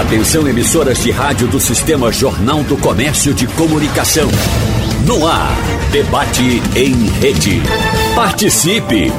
[0.00, 4.30] Atenção emissoras de rádio do Sistema Jornal do Comércio de Comunicação.
[5.06, 5.54] No ar,
[5.92, 7.60] debate em rede.
[8.14, 9.12] Participe!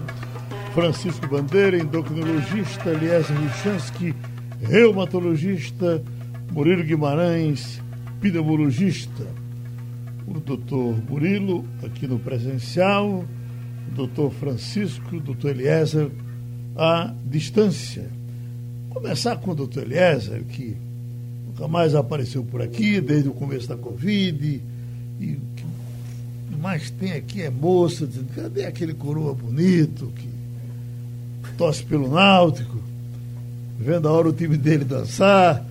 [0.76, 4.14] Francisco Bandeira, endocrinologista, Eliezer Ruchansky,
[4.68, 6.02] reumatologista,
[6.52, 7.82] Murilo Guimarães,
[8.20, 9.26] pneumologista.
[10.28, 13.24] O doutor Murilo, aqui no presencial,
[13.88, 16.10] o doutor Francisco, o doutor Eliezer,
[16.76, 18.10] à distância.
[18.90, 20.76] Começar com o doutor Eliezer, que
[21.48, 24.62] nunca mais apareceu por aqui desde o começo da Covid,
[25.20, 30.28] e o que mais tem aqui é moça, dizendo, cadê aquele coroa bonito que
[31.56, 32.78] torce pelo Náutico,
[33.78, 35.64] vendo a hora o time dele dançar.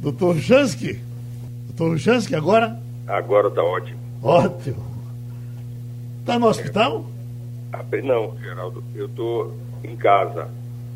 [0.00, 1.00] Doutor Chansky,
[1.66, 2.78] doutor Chansky, agora?
[3.06, 3.98] Agora está ótimo.
[4.22, 4.84] Ótimo.
[6.20, 7.04] Está no hospital?
[7.92, 8.02] É.
[8.02, 10.48] Não, Geraldo, eu estou em casa.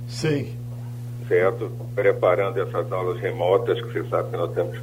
[0.07, 0.53] Sei.
[1.27, 1.71] Certo?
[1.95, 4.79] Preparando essas aulas remotas, que você sabe que nós estamos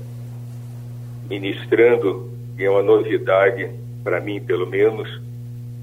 [1.30, 3.70] ministrando, e é uma novidade,
[4.04, 5.08] para mim pelo menos,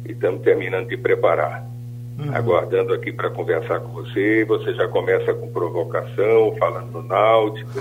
[0.05, 1.67] e estamos terminando de preparar
[2.19, 2.35] uhum.
[2.35, 4.45] aguardando aqui para conversar com você.
[4.45, 7.81] Você já começa com provocação, falando do Náutico.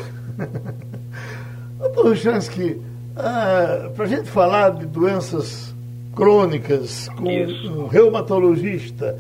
[1.80, 2.81] Doutor Chansky,
[3.16, 5.73] ah, para a gente falar de doenças
[6.16, 7.72] crônicas com Isso.
[7.72, 9.17] um reumatologista,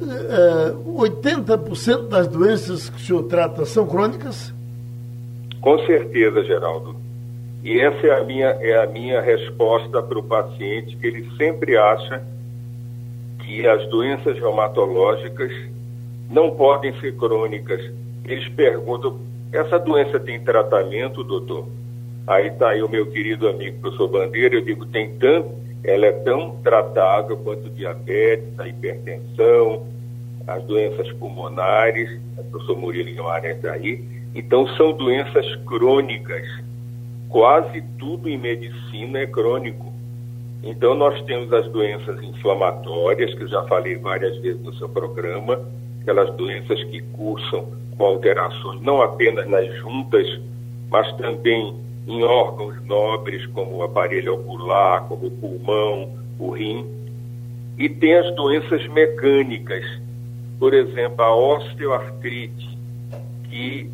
[0.00, 4.52] ah, 80% das doenças que o senhor trata são crônicas?
[5.60, 6.96] Com certeza, Geraldo.
[7.64, 11.76] E essa é a minha, é a minha resposta para o paciente, que ele sempre
[11.76, 12.22] acha
[13.48, 15.50] que as doenças reumatológicas
[16.30, 17.80] não podem ser crônicas.
[18.26, 19.18] Eles perguntam:
[19.50, 21.66] essa doença tem tratamento, doutor?
[22.26, 25.48] Aí está aí o meu querido amigo professor Bandeira, eu digo: tem tanto,
[25.82, 29.86] ela é tão tratável quanto diabetes, a hipertensão,
[30.46, 34.04] as doenças pulmonares, o professor Murilo Guimarães está aí.
[34.34, 36.46] Então, são doenças crônicas.
[37.30, 39.90] Quase tudo em medicina é crônico.
[40.62, 45.60] Então, nós temos as doenças inflamatórias, que eu já falei várias vezes no seu programa,
[46.00, 50.40] aquelas doenças que cursam com alterações não apenas nas juntas,
[50.90, 51.74] mas também
[52.06, 56.08] em órgãos nobres, como o aparelho ocular, como o pulmão,
[56.38, 56.86] o rim.
[57.76, 59.84] E tem as doenças mecânicas,
[60.58, 62.78] por exemplo, a osteoartrite,
[63.50, 63.90] que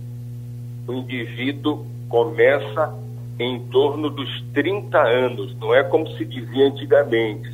[0.87, 2.95] o indivíduo começa
[3.39, 7.53] em torno dos 30 anos, não é como se dizia antigamente.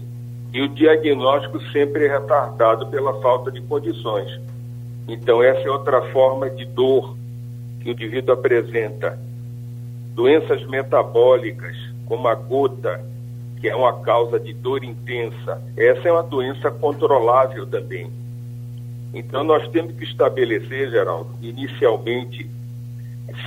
[0.52, 4.40] E o diagnóstico sempre é retardado pela falta de condições.
[5.08, 7.16] Então, essa é outra forma de dor
[7.80, 9.18] que o indivíduo apresenta.
[10.14, 11.76] Doenças metabólicas,
[12.06, 13.04] como a gota,
[13.60, 18.10] que é uma causa de dor intensa, essa é uma doença controlável também.
[19.14, 22.48] Então, nós temos que estabelecer, Geraldo, inicialmente,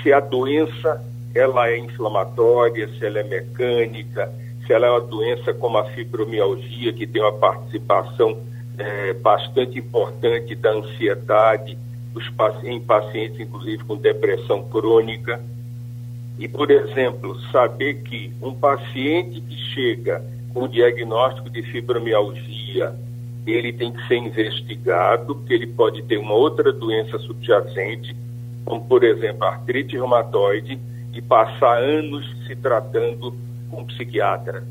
[0.01, 4.31] se a doença ela é inflamatória, se ela é mecânica,
[4.65, 8.37] se ela é uma doença como a fibromialgia, que tem uma participação
[8.77, 11.77] é, bastante importante da ansiedade
[12.13, 12.31] dos,
[12.63, 15.41] em pacientes, inclusive com depressão crônica.
[16.37, 20.23] E, por exemplo, saber que um paciente que chega
[20.53, 22.93] com o diagnóstico de fibromialgia,
[23.45, 28.15] ele tem que ser investigado, porque ele pode ter uma outra doença subjacente,
[28.63, 30.79] como, por exemplo, artrite reumatoide,
[31.13, 33.33] e passar anos se tratando
[33.69, 34.63] com um psiquiatra,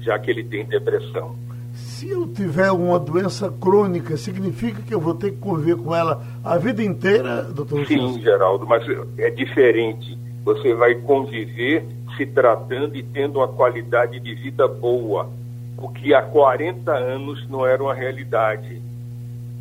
[0.00, 1.36] já que ele tem depressão.
[1.72, 6.22] Se eu tiver uma doença crônica, significa que eu vou ter que conviver com ela
[6.42, 7.86] a vida inteira, doutor?
[7.86, 8.82] Sim, Geraldo, mas
[9.18, 10.16] é diferente.
[10.42, 11.84] Você vai conviver
[12.16, 15.28] se tratando e tendo uma qualidade de vida boa,
[15.76, 18.80] o que há 40 anos não era uma realidade.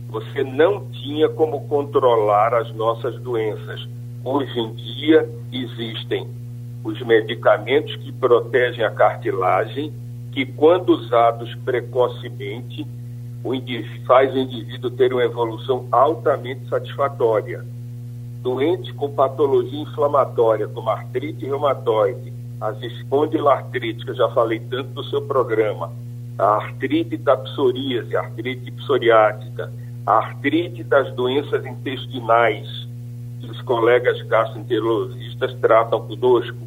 [0.09, 3.85] Você não tinha como controlar as nossas doenças.
[4.27, 6.27] Hoje em dia existem
[6.83, 9.93] os medicamentos que protegem a cartilagem,
[10.31, 12.87] que quando usados precocemente,
[13.43, 13.53] o
[14.07, 17.63] faz o indivíduo ter uma evolução altamente satisfatória.
[18.41, 25.03] Doentes com patologia inflamatória, como artrite reumatoide, as espondilartrite, que eu já falei tanto no
[25.03, 25.93] seu programa,
[26.39, 29.71] a artrite da psoríase, a artrite psoriática,
[30.03, 32.84] a artrite das doenças intestinais,
[33.49, 36.57] os colegas gastroenterologistas tratam conosco,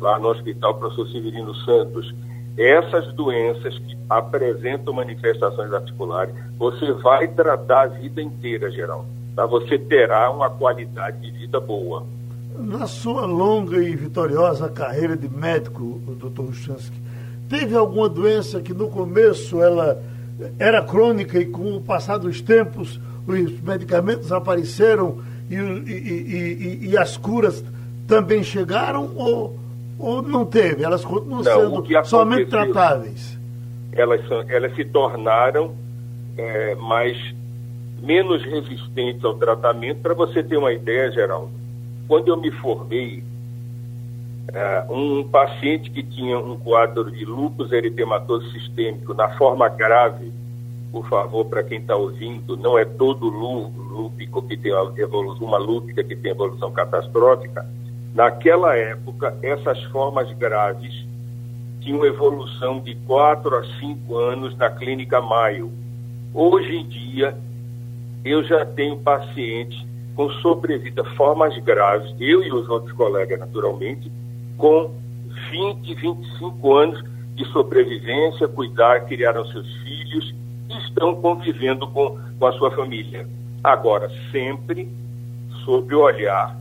[0.00, 2.14] lá no Hospital Professor Severino Santos.
[2.56, 9.06] Essas doenças que apresentam manifestações articulares, você vai tratar a vida inteira, geral.
[9.34, 9.46] tá?
[9.46, 12.04] você terá uma qualidade de vida boa.
[12.58, 17.00] Na sua longa e vitoriosa carreira de médico, doutor Ruchansky,
[17.48, 20.02] teve alguma doença que no começo ela
[20.58, 25.20] era crônica e com o passar dos tempos os medicamentos apareceram
[25.50, 27.64] e, e, e, e as curas
[28.06, 29.58] também chegaram ou,
[29.98, 30.84] ou não teve?
[30.84, 33.38] Elas continuam não, sendo somente tratáveis?
[33.92, 35.74] Elas, são, elas se tornaram
[36.36, 37.16] é, mais
[38.02, 40.00] menos resistentes ao tratamento.
[40.00, 41.52] Para você ter uma ideia, Geraldo,
[42.08, 43.22] quando eu me formei,
[44.52, 50.32] é, um paciente que tinha um quadro de lúpus eritematoso sistêmico na forma grave,
[50.92, 56.04] por favor, para quem está ouvindo, não é todo lúpico que tem evolução, uma lúpica
[56.04, 57.66] que tem evolução catastrófica.
[58.14, 60.92] Naquela época, essas formas graves
[61.80, 65.72] tinham evolução de 4 a 5 anos na clínica Maio.
[66.34, 67.38] Hoje em dia,
[68.22, 69.82] eu já tenho pacientes
[70.14, 74.12] com sobrevida formas graves, eu e os outros colegas, naturalmente,
[74.58, 74.90] com
[75.50, 77.02] 20, 25 anos
[77.34, 80.34] de sobrevivência, cuidar, criaram seus filhos
[80.68, 83.26] estão convivendo com, com a sua família.
[83.62, 84.88] Agora, sempre
[85.64, 86.56] sob o olhar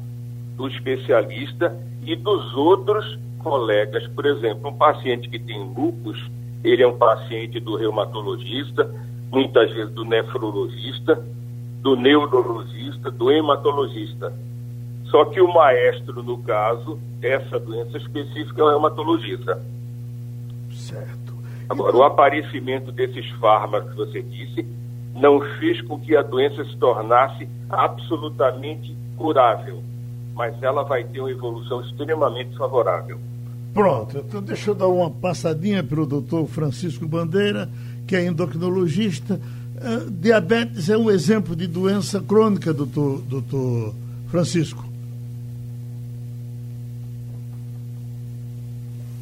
[0.55, 4.07] do especialista e dos outros colegas.
[4.07, 6.29] Por exemplo, um paciente que tem lupus,
[6.63, 8.93] ele é um paciente do reumatologista,
[9.31, 11.23] muitas vezes do nefrologista,
[11.81, 14.33] do neurologista, do hematologista.
[15.05, 19.61] Só que o maestro, no caso, essa doença específica é o reumatologista.
[20.71, 21.20] Certo.
[21.71, 24.65] Agora, o aparecimento desses fármacos que você disse
[25.15, 29.81] não fez com que a doença se tornasse absolutamente curável,
[30.35, 33.17] mas ela vai ter uma evolução extremamente favorável.
[33.73, 37.69] Pronto, então deixa eu dar uma passadinha para o doutor Francisco Bandeira,
[38.05, 39.39] que é endocrinologista.
[39.77, 43.95] Uh, diabetes é um exemplo de doença crônica, doutor, doutor
[44.27, 44.90] Francisco.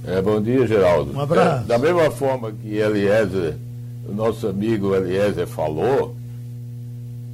[0.09, 1.13] É, bom dia, Geraldo.
[1.13, 1.65] Um abraço.
[1.65, 3.55] É, da mesma forma que Eliezer,
[4.07, 6.15] o nosso amigo Eliezer falou,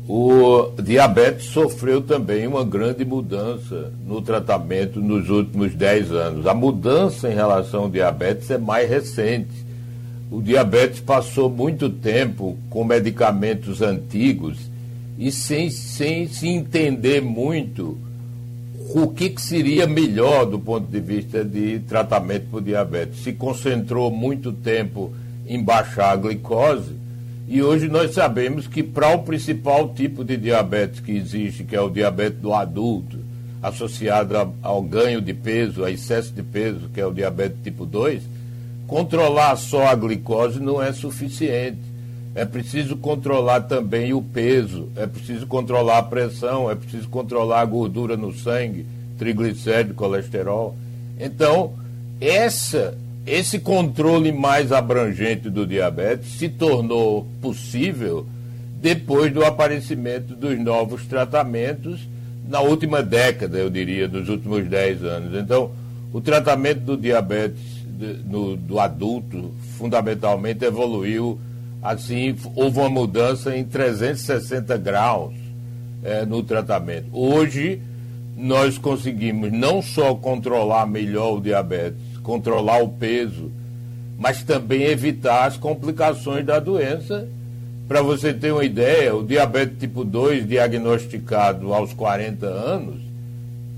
[0.10, 6.48] o diabetes sofreu também uma grande mudança no tratamento nos últimos 10 anos.
[6.48, 9.66] A mudança em relação ao diabetes é mais recente.
[10.30, 14.58] O diabetes passou muito tempo com medicamentos antigos
[15.18, 17.98] e sem, sem se entender muito
[18.98, 23.24] o que, que seria melhor do ponto de vista de tratamento para o diabetes.
[23.24, 25.14] Se concentrou muito tempo
[25.46, 26.94] em baixar a glicose
[27.46, 31.82] e hoje nós sabemos que para o principal tipo de diabetes que existe, que é
[31.82, 33.18] o diabetes do adulto,
[33.62, 38.24] associado ao ganho de peso, a excesso de peso, que é o diabetes tipo 2,
[38.88, 41.95] controlar só a glicose não é suficiente.
[42.36, 47.66] É preciso controlar também o peso, é preciso controlar a pressão, é preciso controlar a
[47.66, 48.86] gordura no sangue,
[49.18, 50.76] triglicérido, colesterol.
[51.18, 51.74] Então,
[52.20, 58.28] essa, esse controle mais abrangente do diabetes se tornou possível
[58.82, 62.02] depois do aparecimento dos novos tratamentos
[62.48, 65.42] na última década, eu diria, dos últimos 10 anos.
[65.42, 65.72] Então,
[66.14, 71.40] o tratamento do diabetes de, no, do adulto, fundamentalmente, evoluiu
[71.86, 75.36] assim, houve uma mudança em 360 graus
[76.04, 77.08] é, no tratamento.
[77.14, 77.80] Hoje,
[78.36, 83.52] nós conseguimos não só controlar melhor o diabetes, controlar o peso,
[84.18, 87.28] mas também evitar as complicações da doença.
[87.88, 93.00] Para você ter uma ideia, o diabetes tipo 2, diagnosticado aos 40 anos,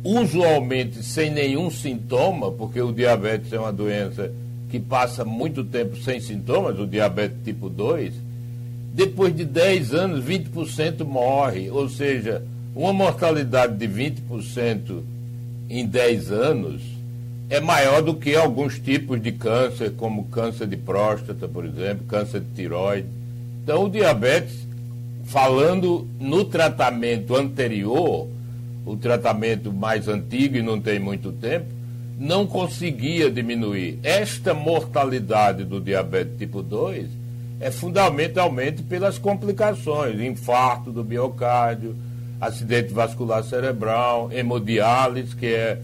[0.02, 4.32] usualmente sem nenhum sintoma, porque o diabetes é uma doença
[4.70, 8.14] que passa muito tempo sem sintomas, o diabetes tipo 2,
[8.94, 11.70] depois de 10 anos, 20% morre.
[11.70, 12.44] Ou seja,
[12.76, 15.02] uma mortalidade de 20%
[15.70, 16.82] em 10 anos
[17.50, 22.42] é maior do que alguns tipos de câncer, como câncer de próstata, por exemplo, câncer
[22.42, 23.08] de tiroide.
[23.64, 24.68] Então, o diabetes,
[25.26, 28.28] falando no tratamento anterior,
[28.86, 31.77] o tratamento mais antigo e não tem muito tempo,
[32.18, 34.00] não conseguia diminuir.
[34.04, 37.08] Esta mortalidade do diabetes tipo 2
[37.60, 41.96] é fundamentalmente pelas complicações, infarto do miocárdio,
[42.42, 45.80] acidente vascular cerebral, hemodiálise, que é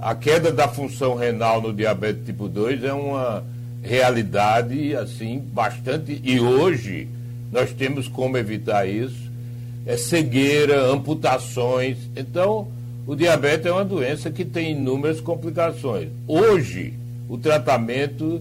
[0.00, 3.44] a queda da função renal no diabetes tipo 2 é uma
[3.82, 7.08] realidade assim bastante e hoje
[7.52, 9.30] nós temos como evitar isso.
[9.84, 11.98] É cegueira, amputações.
[12.16, 12.68] Então,
[13.06, 16.08] o diabetes é uma doença que tem inúmeras complicações.
[16.26, 16.94] Hoje,
[17.28, 18.40] o tratamento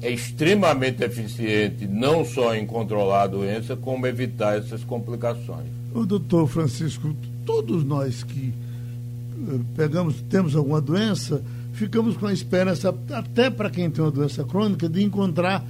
[0.00, 5.66] é extremamente eficiente, não só em controlar a doença, como evitar essas complicações.
[5.94, 7.14] O doutor Francisco,
[7.46, 11.40] todos nós que eh, pegamos, temos alguma doença,
[11.72, 15.64] ficamos com a esperança, até para quem tem uma doença crônica, de encontrar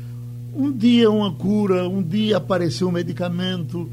[0.54, 3.90] um dia uma cura, um dia aparecer um medicamento,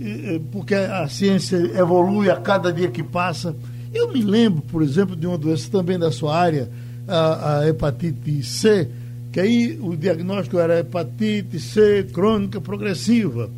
[0.00, 3.54] eh, porque a ciência evolui a cada dia que passa.
[3.92, 6.68] Eu me lembro, por exemplo, de uma doença também da sua área,
[7.06, 8.88] a, a hepatite C,
[9.32, 13.50] que aí o diagnóstico era hepatite C crônica progressiva.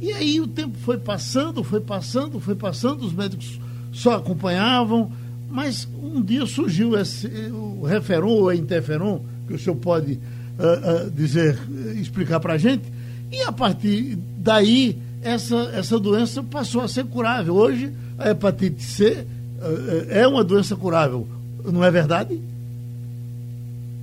[0.00, 3.58] E aí o tempo foi passando, foi passando, foi passando, os médicos
[3.92, 5.10] só acompanhavam,
[5.50, 11.10] mas um dia surgiu esse, o referon ou interferon, que o senhor pode uh, uh,
[11.10, 11.58] dizer,
[11.98, 12.84] explicar para a gente,
[13.32, 17.54] e a partir daí essa, essa doença passou a ser curável.
[17.54, 19.26] Hoje a hepatite C
[20.10, 21.26] é uma doença curável,
[21.64, 22.40] não é verdade?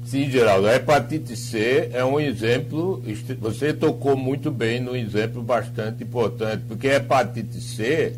[0.05, 3.01] Sim, Geraldo, a hepatite C é um exemplo,
[3.39, 8.13] você tocou muito bem no exemplo bastante importante, porque a hepatite C,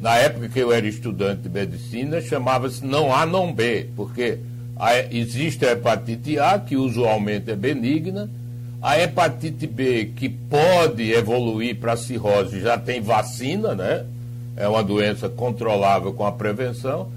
[0.00, 4.38] na época que eu era estudante de medicina, chamava-se não A, não B, porque
[4.76, 8.30] a, existe a hepatite A, que usualmente é benigna,
[8.80, 14.04] a hepatite B, que pode evoluir para cirrose, já tem vacina, né?
[14.58, 17.08] É uma doença controlável com a prevenção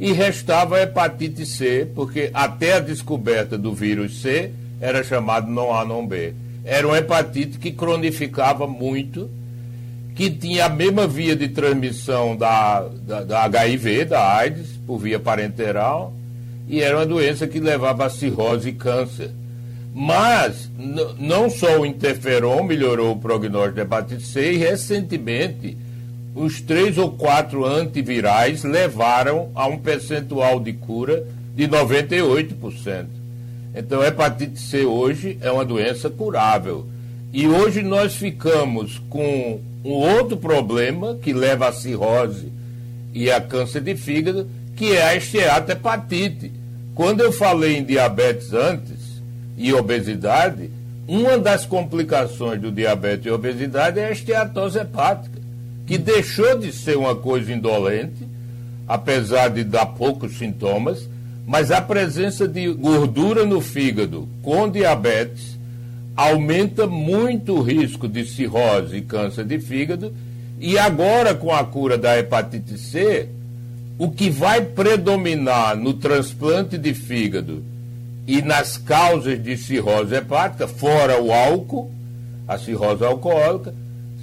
[0.00, 4.50] e restava a hepatite C, porque até a descoberta do vírus C
[4.80, 6.32] era chamado não A, não B.
[6.64, 9.30] Era uma hepatite que cronificava muito,
[10.14, 15.20] que tinha a mesma via de transmissão da, da, da HIV, da AIDS, por via
[15.20, 16.14] parenteral,
[16.66, 19.30] e era uma doença que levava a cirrose e câncer.
[19.94, 20.70] Mas
[21.18, 25.76] não só o interferon melhorou o prognóstico da hepatite C, e recentemente
[26.36, 33.06] os três ou quatro antivirais levaram a um percentual de cura de 98%.
[33.74, 36.86] Então, a hepatite C hoje é uma doença curável.
[37.32, 42.52] E hoje nós ficamos com um outro problema que leva à cirrose
[43.14, 46.52] e a câncer de fígado, que é a esteatohepatite.
[46.94, 49.22] Quando eu falei em diabetes antes
[49.56, 50.70] e obesidade,
[51.08, 55.35] uma das complicações do diabetes e obesidade é a esteatose hepática
[55.86, 58.26] que deixou de ser uma coisa indolente,
[58.88, 61.08] apesar de dar poucos sintomas,
[61.46, 65.56] mas a presença de gordura no fígado com diabetes
[66.16, 70.12] aumenta muito o risco de cirrose e câncer de fígado.
[70.58, 73.28] E agora, com a cura da hepatite C,
[73.98, 77.62] o que vai predominar no transplante de fígado
[78.26, 81.90] e nas causas de cirrose hepática, fora o álcool,
[82.48, 83.72] a cirrose alcoólica,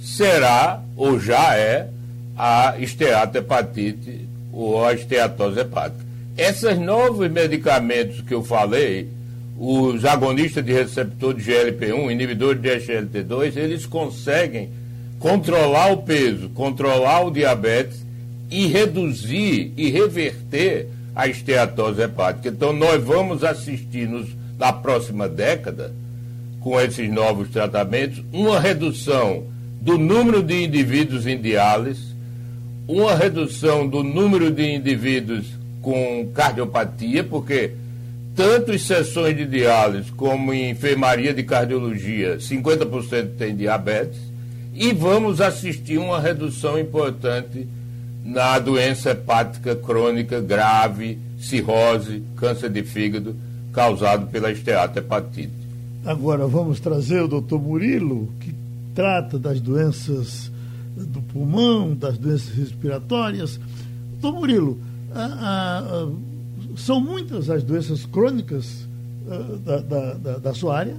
[0.04, 1.88] será ou já é
[2.36, 6.04] a esteatohepatite ou a esteatose hepática.
[6.36, 9.08] Esses novos medicamentos que eu falei,
[9.58, 14.68] os agonistas de receptor de GLP-1, inibidores de SGLT2, eles conseguem
[15.18, 18.04] controlar o peso, controlar o diabetes
[18.50, 22.48] e reduzir e reverter a esteatose hepática.
[22.48, 25.94] Então, nós vamos assistir nos, na próxima década,
[26.60, 29.53] com esses novos tratamentos, uma redução
[29.84, 32.14] do número de indivíduos em diálise,
[32.88, 35.44] uma redução do número de indivíduos
[35.82, 37.72] com cardiopatia, porque
[38.34, 44.18] tanto em sessões de diálise como em enfermaria de cardiologia, 50% tem diabetes,
[44.72, 47.68] e vamos assistir uma redução importante
[48.24, 53.36] na doença hepática crônica grave, cirrose, câncer de fígado,
[53.70, 55.52] causado pela esteatohepatite.
[56.06, 58.63] Agora vamos trazer o doutor Murilo, que
[58.94, 60.50] trata das doenças
[60.96, 63.60] do pulmão, das doenças respiratórias.
[64.20, 64.78] Doutor Murilo,
[66.76, 68.86] são muitas as doenças crônicas
[69.64, 70.96] da, da, da, da, sua área?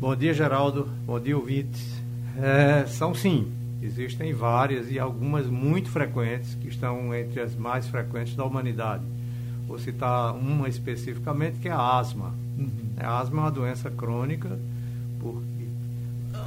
[0.00, 0.88] Bom dia, Geraldo.
[1.06, 2.00] Bom dia, ouvintes.
[2.38, 3.46] É, são sim,
[3.82, 9.04] existem várias e algumas muito frequentes, que estão entre as mais frequentes da humanidade.
[9.68, 12.34] Vou citar uma especificamente, que é a asma.
[12.58, 12.68] Uhum.
[12.96, 14.58] A asma é uma doença crônica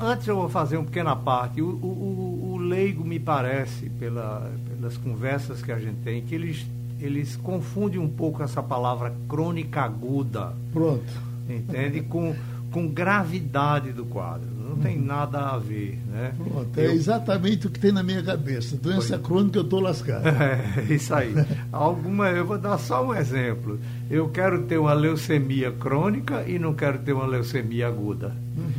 [0.03, 1.61] antes eu vou fazer uma pequena parte.
[1.61, 6.65] O, o, o leigo me parece, pela, pelas conversas que a gente tem, que eles,
[6.99, 10.53] eles confundem um pouco essa palavra crônica aguda.
[10.71, 11.03] Pronto.
[11.49, 12.01] Entende?
[12.01, 12.35] Com,
[12.71, 14.53] com gravidade do quadro.
[14.73, 15.05] Não tem uhum.
[15.05, 16.33] nada a ver, né?
[16.35, 16.91] Pronto, é eu...
[16.93, 18.75] exatamente o que tem na minha cabeça.
[18.75, 19.19] Doença Foi.
[19.19, 20.23] crônica, eu estou lascado.
[20.33, 21.33] É, isso aí.
[21.71, 23.79] Alguma, eu vou dar só um exemplo.
[24.09, 28.35] Eu quero ter uma leucemia crônica e não quero ter uma leucemia aguda.
[28.57, 28.72] Uhum.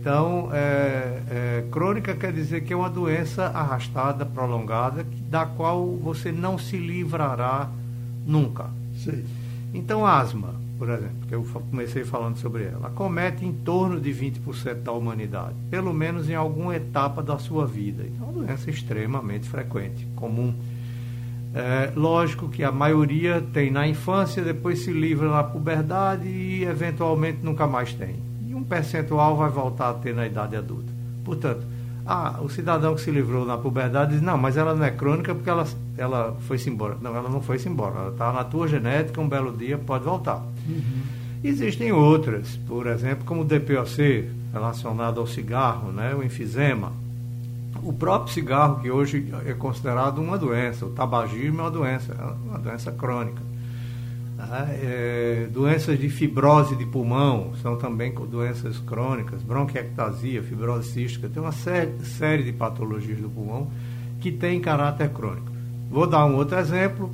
[0.00, 6.32] Então, é, é, crônica quer dizer que é uma doença arrastada, prolongada, da qual você
[6.32, 7.68] não se livrará
[8.26, 8.70] nunca.
[8.96, 9.22] Sim.
[9.74, 10.54] Então, asma.
[10.78, 15.54] por exemplo, que eu comecei falando sobre ela, acomete em torno de 20% da humanidade,
[15.70, 18.02] pelo menos em alguma etapa da sua vida.
[18.06, 20.54] Então, é uma doença extremamente frequente, comum.
[21.52, 27.40] É, lógico que a maioria tem na infância, depois se livra na puberdade e eventualmente
[27.42, 28.29] nunca mais tem.
[28.70, 30.92] Percentual vai voltar a ter na idade adulta.
[31.24, 31.66] Portanto,
[32.06, 35.34] ah, o cidadão que se livrou na puberdade diz, não, mas ela não é crônica
[35.34, 35.66] porque ela,
[35.98, 36.96] ela foi-se embora.
[37.02, 37.98] Não, ela não foi-se embora.
[37.98, 40.36] Ela está na tua genética, um belo dia pode voltar.
[40.68, 41.02] Uhum.
[41.42, 46.92] Existem outras, por exemplo, como o DPOC, relacionado ao cigarro, né, o enfisema.
[47.82, 52.48] O próprio cigarro, que hoje é considerado uma doença, o tabagismo é uma doença, é
[52.48, 53.49] uma doença crônica.
[54.48, 54.78] Né?
[54.82, 61.52] É, doenças de fibrose de pulmão são também doenças crônicas, bronquiectasia, fibrose cística, tem uma
[61.52, 63.70] série, série de patologias do pulmão
[64.18, 65.50] que tem caráter crônico.
[65.90, 67.10] Vou dar um outro exemplo.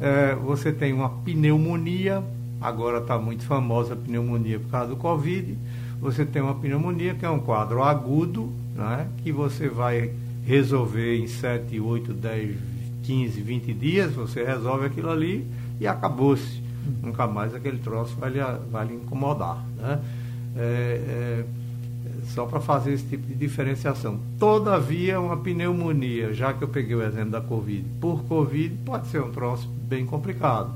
[0.00, 2.22] É, você tem uma pneumonia,
[2.60, 5.58] agora está muito famosa a pneumonia por causa do Covid.
[6.00, 10.12] Você tem uma pneumonia que é um quadro agudo, né, que você vai
[10.46, 12.56] resolver em 7, 8, 10,
[13.02, 15.46] 15, 20 dias, você resolve aquilo ali
[15.78, 16.69] e acabou-se
[17.02, 19.64] nunca mais aquele troço vai lhe, vai lhe incomodar.
[19.76, 20.00] Né?
[20.56, 21.44] É, é,
[22.28, 24.18] só para fazer esse tipo de diferenciação.
[24.38, 29.22] Todavia, uma pneumonia, já que eu peguei o exemplo da Covid, por Covid pode ser
[29.22, 30.72] um troço bem complicado.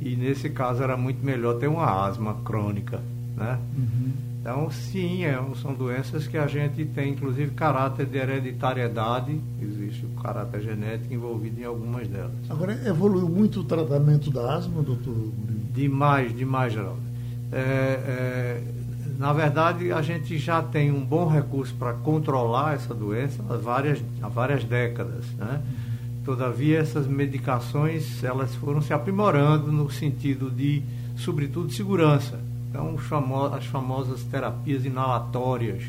[0.00, 3.00] E nesse caso era muito melhor ter uma asma crônica.
[3.36, 3.58] Né?
[3.76, 4.12] Uhum.
[4.44, 10.20] Então, sim, é, são doenças que a gente tem, inclusive, caráter de hereditariedade, existe o
[10.20, 12.34] caráter genético envolvido em algumas delas.
[12.50, 15.32] Agora, evoluiu muito o tratamento da asma, doutor?
[15.72, 17.00] Demais, demais, Geraldo.
[17.50, 18.62] É, é,
[19.18, 23.98] na verdade, a gente já tem um bom recurso para controlar essa doença há várias,
[24.20, 25.24] há várias décadas.
[25.38, 25.62] Né?
[26.22, 30.82] Todavia, essas medicações elas foram se aprimorando no sentido de,
[31.16, 32.38] sobretudo, segurança
[32.74, 32.96] então,
[33.54, 35.84] as famosas terapias inalatórias,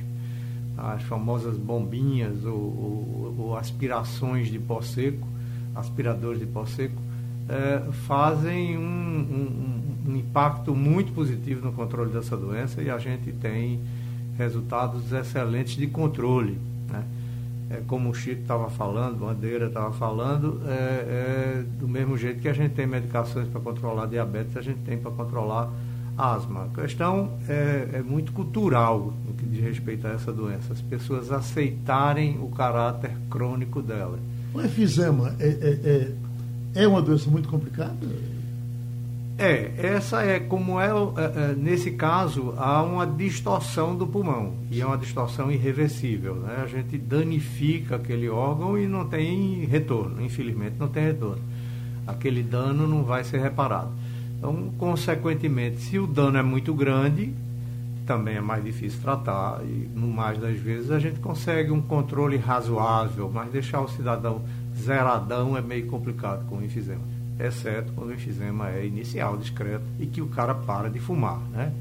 [0.77, 5.27] as famosas bombinhas ou, ou, ou aspirações de pó seco,
[5.73, 7.01] aspiradores de pó seco,
[7.49, 13.31] é, fazem um, um, um, impacto muito positivo no controle dessa doença e a gente
[13.31, 13.79] tem
[14.37, 16.59] resultados excelentes de controle.
[16.87, 17.03] Né?
[17.71, 22.47] É, como o Chico estava falando, Bandeira estava falando, é, é, do mesmo jeito que
[22.47, 25.71] a gente tem medicações para controlar diabetes, a gente tem para controlar
[26.17, 26.65] asma.
[26.65, 30.73] A questão é, é, muito cultural no que diz respeito a essa doença.
[30.73, 34.19] As pessoas aceitarem o caráter crônico dela.
[34.53, 36.13] O efizema é, é,
[36.75, 37.95] é, é uma doença muito complicada?
[39.37, 44.79] É, essa é como é, é, é, nesse caso, há uma distorção do pulmão, e
[44.79, 46.35] é uma distorção irreversível.
[46.35, 46.61] Né?
[46.63, 51.41] A gente danifica aquele órgão e não tem retorno, infelizmente não tem retorno.
[52.07, 53.91] Aquele dano não vai ser reparado.
[54.45, 57.33] Então, consequentemente, se o dano é muito grande,
[58.05, 62.37] também é mais difícil tratar e, no mais das vezes, a gente consegue um controle
[62.37, 64.43] razoável, mas deixar o cidadão
[64.77, 67.01] zeradão é meio complicado com o enfisema,
[67.39, 71.73] exceto quando o enfisema é inicial, discreto e que o cara para de fumar, né?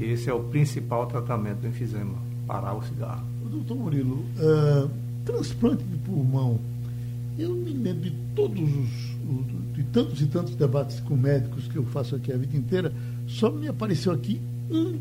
[0.00, 3.22] Esse é o principal tratamento do enfisema, parar o cigarro.
[3.48, 4.90] Doutor Murilo, uh,
[5.24, 6.58] transplante de pulmão,
[7.38, 9.09] eu me lembro de todos os
[9.74, 12.92] de tantos e tantos debates com médicos que eu faço aqui a vida inteira,
[13.26, 14.40] só me apareceu aqui
[14.70, 14.96] um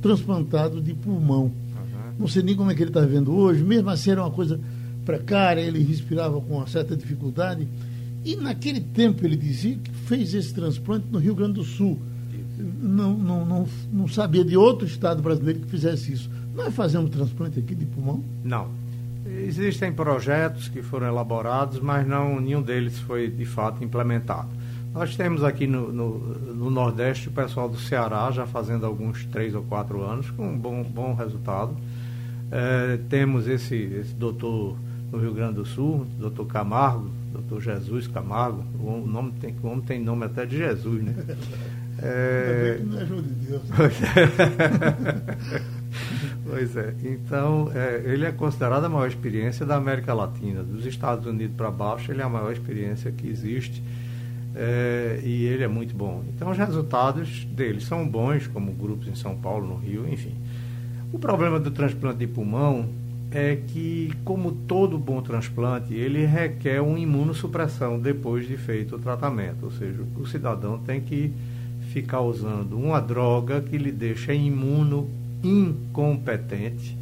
[0.00, 1.44] transplantado de pulmão.
[1.44, 1.52] Uhum.
[2.20, 4.60] Não sei nem como é que ele está vendo hoje, mesmo assim era uma coisa
[5.04, 7.66] precária, ele respirava com uma certa dificuldade.
[8.24, 11.98] E naquele tempo ele dizia que fez esse transplante no Rio Grande do Sul.
[12.80, 16.30] Não, não, não, não sabia de outro estado brasileiro que fizesse isso.
[16.54, 18.22] Nós fazemos transplante aqui de pulmão?
[18.42, 18.68] Não.
[19.26, 24.48] Existem projetos que foram elaborados, mas não nenhum deles foi de fato implementado.
[24.92, 26.18] Nós temos aqui no, no,
[26.54, 30.56] no, Nordeste o pessoal do Ceará já fazendo alguns três ou quatro anos com um
[30.56, 31.76] bom, bom resultado.
[32.52, 34.76] É, temos esse, esse doutor
[35.10, 39.84] no Rio Grande do Sul, doutor Camargo, doutor Jesus Camargo, o, nome tem, o homem
[39.84, 41.14] tem nome até de Jesus, né?
[41.96, 42.00] É...
[42.10, 43.62] Ainda bem que não é de Deus.
[46.48, 46.94] Pois é.
[47.02, 50.62] Então, é, ele é considerado a maior experiência da América Latina.
[50.62, 53.82] Dos Estados Unidos para baixo, ele é a maior experiência que existe.
[54.54, 56.22] É, e ele é muito bom.
[56.34, 60.34] Então, os resultados dele são bons, como grupos em São Paulo, no Rio, enfim.
[61.12, 62.88] O problema do transplante de pulmão
[63.30, 69.64] é que, como todo bom transplante, ele requer uma imunossupressão depois de feito o tratamento.
[69.64, 71.32] Ou seja, o cidadão tem que
[71.92, 75.08] ficar usando uma droga que lhe deixa imuno
[75.44, 76.96] incompetente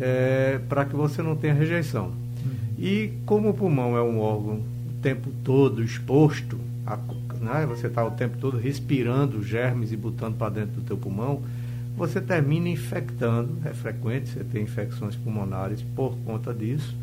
[0.00, 2.06] é, para que você não tenha rejeição.
[2.06, 2.54] Uhum.
[2.78, 6.98] E como o pulmão é um órgão o tempo todo exposto, a,
[7.40, 11.42] né, você está o tempo todo respirando germes e botando para dentro do teu pulmão,
[11.96, 16.94] você termina infectando, é frequente você ter infecções pulmonares por conta disso,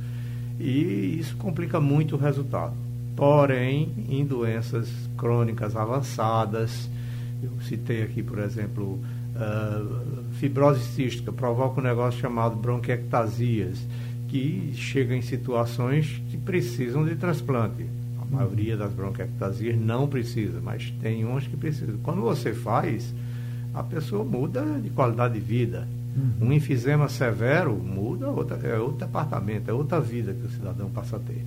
[0.59, 2.73] e isso complica muito o resultado.
[3.15, 6.89] Porém, em doenças crônicas avançadas,
[7.41, 8.99] eu citei aqui, por exemplo,
[9.35, 13.79] uh, fibrose cística, provoca um negócio chamado bronquiectasias,
[14.27, 17.85] que chega em situações que precisam de transplante.
[18.21, 21.95] A maioria das bronquiectasias não precisa, mas tem uns que precisam.
[22.03, 23.13] Quando você faz,
[23.73, 25.87] a pessoa muda de qualidade de vida.
[26.13, 26.49] Uhum.
[26.49, 31.15] Um enfisema severo muda, outra, é outro departamento, é outra vida que o cidadão passa
[31.15, 31.41] a ter.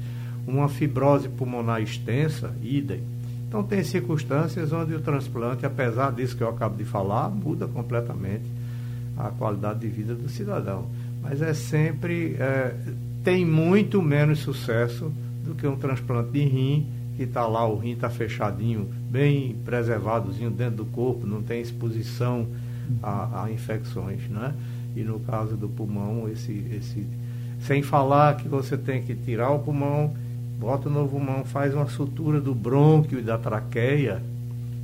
[0.47, 3.03] Uma fibrose pulmonar extensa, idem.
[3.47, 8.56] Então tem circunstâncias onde o transplante, apesar disso que eu acabo de falar, muda completamente
[9.17, 10.89] a qualidade de vida do cidadão
[11.29, 12.75] mas é sempre é,
[13.25, 15.11] tem muito menos sucesso
[15.45, 20.51] do que um transplante de rim que está lá, o rim está fechadinho, bem preservadozinho
[20.51, 22.47] dentro do corpo, não tem exposição
[23.03, 24.55] a, a, infecções, né?
[24.95, 27.07] E no caso do pulmão, esse, esse,
[27.61, 30.15] sem falar que você tem que tirar o pulmão,
[30.61, 34.23] bota no pulmão, faz uma sutura do brônquio e da traqueia,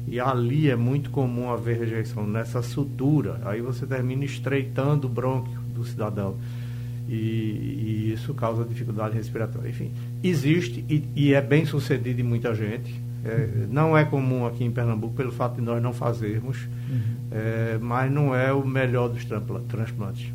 [0.06, 3.40] e ali é muito comum haver rejeição nessa sutura.
[3.44, 6.36] Aí você termina estreitando o brônquio do cidadão.
[7.08, 9.68] E, e, isso causa dificuldade respiratória.
[9.68, 9.90] Enfim,
[10.22, 12.94] existe e, e é bem sucedido em muita gente.
[13.24, 16.58] É, não é comum aqui em Pernambuco pelo fato de nós não fazermos,
[16.90, 17.00] uhum.
[17.30, 19.24] é, mas não é o melhor dos
[19.68, 20.32] transplantes.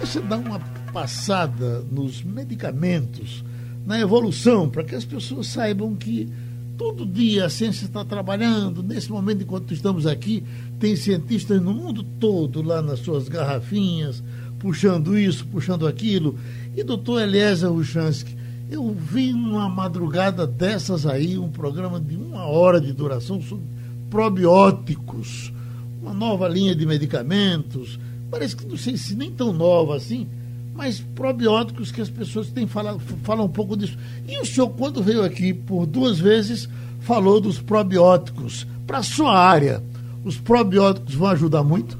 [0.00, 0.58] Você dá uma
[0.92, 3.44] passada nos medicamentos,
[3.84, 6.32] na evolução, para que as pessoas saibam que
[6.76, 8.82] todo dia a ciência está trabalhando.
[8.82, 10.42] Nesse momento, enquanto estamos aqui,
[10.78, 14.22] tem cientistas no mundo todo lá nas suas garrafinhas,
[14.58, 16.36] puxando isso, puxando aquilo.
[16.76, 18.36] E doutor Eliezer Ruchansky,
[18.70, 23.64] eu vi numa madrugada dessas aí um programa de uma hora de duração sobre
[24.08, 25.52] probióticos,
[26.00, 27.98] uma nova linha de medicamentos,
[28.30, 30.26] parece que não sei se nem tão nova assim,
[30.74, 33.98] mas probióticos que as pessoas têm falado, falam um pouco disso.
[34.26, 36.68] E o senhor, quando veio aqui por duas vezes,
[37.00, 38.66] falou dos probióticos.
[38.86, 39.82] Para a sua área,
[40.24, 41.98] os probióticos vão ajudar muito?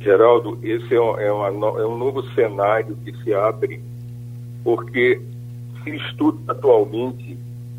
[0.00, 3.80] Geraldo, esse é, um, é, uma, é um novo cenário que se abre,
[4.64, 5.20] porque
[5.84, 7.36] se estuda atualmente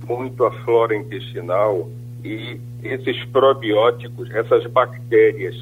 [0.07, 1.89] muito a flora intestinal
[2.23, 5.55] e esses probióticos, essas bactérias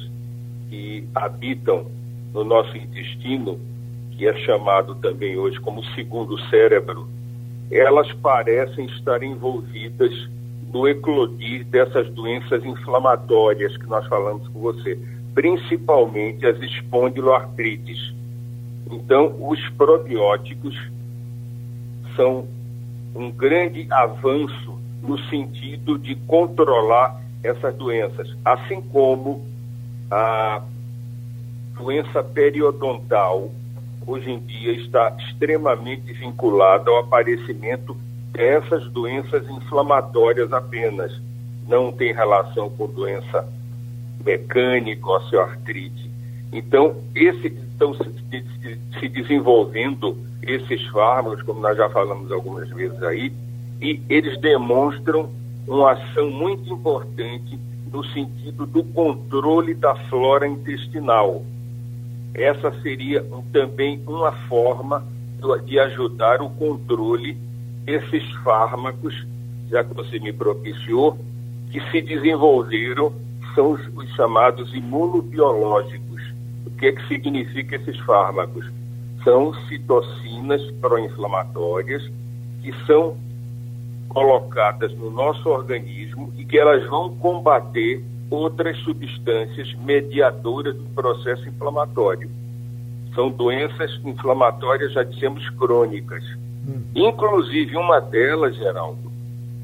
[0.68, 1.86] que habitam
[2.32, 3.58] no nosso intestino,
[4.20, 7.08] que é chamado também hoje como segundo cérebro,
[7.70, 10.12] elas parecem estar envolvidas
[10.70, 14.98] no eclodir dessas doenças inflamatórias que nós falamos com você
[15.34, 18.12] principalmente as espondiloartrites.
[18.90, 20.76] Então, os probióticos
[22.14, 22.46] são
[23.14, 29.42] um grande avanço no sentido de controlar essas doenças, assim como
[30.10, 30.62] a
[31.78, 33.50] doença periodontal
[34.06, 37.96] hoje em dia está extremamente vinculada ao aparecimento
[38.32, 41.12] dessas doenças inflamatórias apenas,
[41.66, 43.46] não tem relação com doença
[44.24, 46.10] mecânico, osteoartrite.
[46.52, 53.32] Então, esse, estão se desenvolvendo esses fármacos, como nós já falamos algumas vezes aí,
[53.80, 55.30] e eles demonstram
[55.66, 57.58] uma ação muito importante
[57.92, 61.42] no sentido do controle da flora intestinal.
[62.34, 65.04] Essa seria também uma forma
[65.64, 67.36] de ajudar o controle
[67.84, 69.26] desses fármacos,
[69.70, 71.18] já que você me propiciou,
[71.70, 73.12] que se desenvolveram
[73.54, 76.22] são os, os chamados imunobiológicos.
[76.66, 78.70] O que, é que significa esses fármacos?
[79.24, 82.02] São citocinas pró-inflamatórias
[82.62, 83.16] que são
[84.08, 92.30] colocadas no nosso organismo e que elas vão combater outras substâncias mediadoras do processo inflamatório.
[93.14, 96.22] São doenças inflamatórias, já dissemos, crônicas.
[96.66, 96.82] Hum.
[96.94, 99.10] Inclusive, uma delas, Geraldo,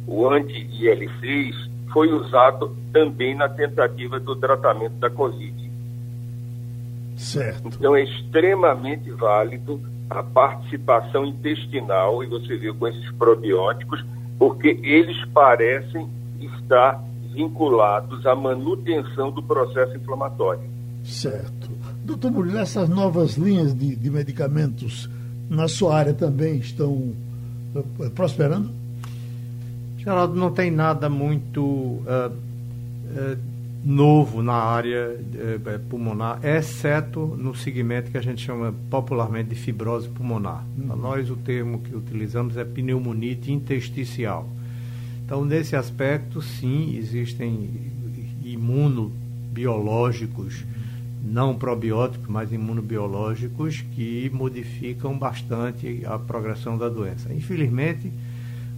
[0.07, 1.55] o anti-IL6,
[1.93, 5.71] foi usado também na tentativa do tratamento da Covid.
[7.17, 7.69] Certo.
[7.69, 14.05] Então é extremamente válido a participação intestinal, e você viu com esses probióticos,
[14.39, 16.09] porque eles parecem
[16.41, 17.03] estar
[17.37, 20.63] vinculados à manutenção do processo inflamatório.
[21.05, 21.71] Certo.
[22.03, 25.09] Doutor Murilo, essas novas linhas de, de medicamentos
[25.49, 27.13] na sua área também estão
[27.77, 28.71] eh, prosperando?
[29.99, 33.39] Geraldo, não tem nada muito uh, uh,
[33.85, 40.09] novo na área uh, pulmonar, exceto no segmento que a gente chama popularmente de fibrose
[40.09, 40.65] pulmonar.
[40.79, 40.87] Uhum.
[40.87, 44.49] Para nós, o termo que utilizamos é pneumonite intersticial.
[45.27, 47.69] Então, nesse aspecto, sim, existem
[48.45, 50.65] imunobiológicos,
[51.21, 57.35] não probióticos, mas imunobiológicos, que modificam bastante a progressão da doença.
[57.35, 58.13] Infelizmente,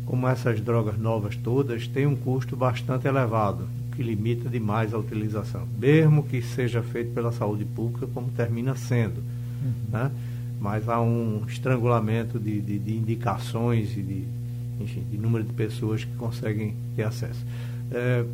[0.06, 5.68] como essas drogas novas todas, têm um custo bastante elevado, que limita demais a utilização,
[5.78, 9.22] mesmo que seja feito pela saúde pública, como termina sendo.
[9.62, 9.72] Uhum.
[9.92, 10.10] Né?
[10.58, 14.37] Mas há um estrangulamento de, de, de indicações e de,
[14.80, 17.44] enfim, de número de pessoas que conseguem ter acesso.
[17.90, 18.24] É,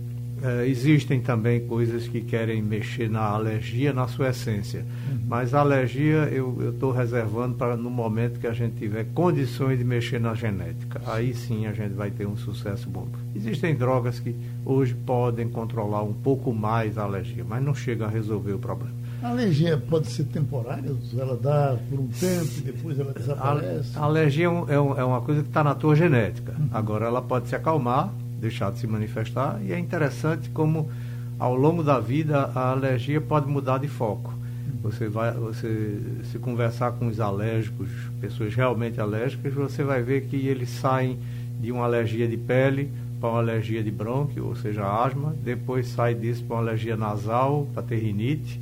[0.42, 5.18] é, existem também coisas que querem mexer na alergia na sua essência, uhum.
[5.26, 9.84] mas a alergia eu estou reservando para no momento que a gente tiver condições de
[9.84, 11.00] mexer na genética.
[11.06, 13.08] Aí sim a gente vai ter um sucesso bom.
[13.34, 14.34] Existem drogas que
[14.66, 19.03] hoje podem controlar um pouco mais a alergia, mas não chegam a resolver o problema.
[19.24, 20.94] A alergia pode ser temporária?
[21.16, 23.96] Ela dá por um tempo e depois ela desaparece?
[23.96, 26.52] A, a alergia é, um, é, um, é, uma coisa que está na tua genética.
[26.52, 26.68] Uhum.
[26.70, 30.90] Agora, ela pode se acalmar, deixar de se manifestar, e é interessante como,
[31.38, 34.30] ao longo da vida, a alergia pode mudar de foco.
[34.30, 34.90] Uhum.
[34.90, 35.98] Você vai, você
[36.30, 37.88] se conversar com os alérgicos,
[38.20, 41.18] pessoas realmente alérgicas, você vai ver que eles saem
[41.62, 46.14] de uma alergia de pele para uma alergia de brônquio, ou seja, asma, depois sai
[46.14, 48.60] disso para uma alergia nasal, para ter rinite,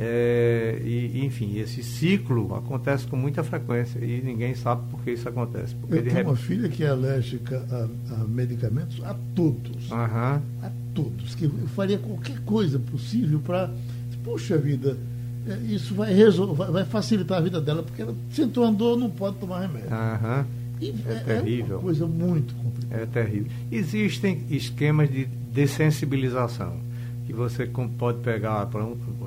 [0.00, 5.28] é, e, enfim, esse ciclo acontece com muita frequência e ninguém sabe por que isso
[5.28, 5.74] acontece.
[5.74, 6.26] Porque Eu tenho rep...
[6.28, 9.90] uma filha que é alérgica a, a medicamentos, a todos.
[9.90, 9.96] Uhum.
[9.98, 11.34] A todos.
[11.34, 13.74] Que eu faria qualquer coisa possível para.
[14.22, 14.96] Puxa vida,
[15.48, 16.54] é, isso vai, resol...
[16.54, 19.90] vai facilitar a vida dela, porque ela sentou, andou, não pode tomar remédio.
[19.90, 20.44] Uhum.
[20.80, 21.72] E é, é terrível.
[21.72, 23.02] É uma coisa muito complicada.
[23.02, 23.50] É terrível.
[23.72, 26.87] Existem esquemas de dessensibilização
[27.28, 28.66] que você pode pegar,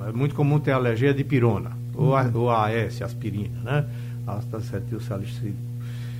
[0.08, 2.06] é muito comum ter alergia de pirona, uhum.
[2.06, 3.86] ou, a, ou AS, aspirina, né?
[4.26, 5.56] Ácido acetil salicílico.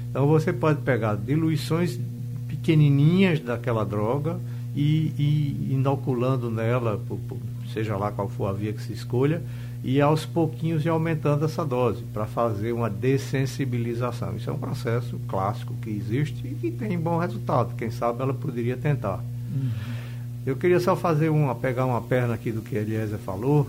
[0.08, 1.98] Então você pode pegar diluições
[2.46, 4.38] pequenininhas daquela droga
[4.76, 7.36] e, e inoculando nela, por, por,
[7.72, 9.42] seja lá qual for a via que se escolha,
[9.82, 14.36] e aos pouquinhos ir aumentando essa dose para fazer uma dessensibilização.
[14.36, 17.74] Isso é um processo clássico que existe e que tem bom resultado.
[17.74, 19.18] Quem sabe ela poderia tentar.
[19.52, 20.01] Uhum.
[20.44, 23.68] Eu queria só fazer uma, pegar uma perna aqui do que a Eliezer falou.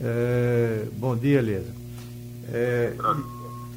[0.00, 1.72] É, bom dia, Eliezer.
[2.52, 2.92] É,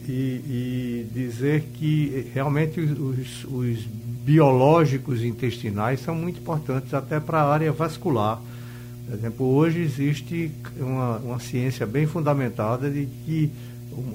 [0.08, 7.54] e, e, dizer que realmente os, os, biológicos intestinais são muito importantes até para a
[7.54, 8.42] área vascular.
[9.06, 13.52] Por exemplo, hoje existe uma, uma ciência bem fundamentada de que